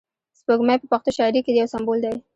سپوږمۍ 0.39 0.77
په 0.81 0.87
پښتو 0.91 1.09
شاعري 1.17 1.41
کښي 1.45 1.53
یو 1.61 1.67
سمبول 1.73 1.97
دئ. 2.03 2.15